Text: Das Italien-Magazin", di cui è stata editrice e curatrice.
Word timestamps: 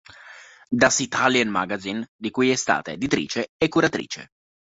Das 0.81 0.97
Italien-Magazin", 0.99 2.03
di 2.17 2.31
cui 2.31 2.49
è 2.49 2.55
stata 2.55 2.89
editrice 2.89 3.49
e 3.55 3.67
curatrice. 3.67 4.29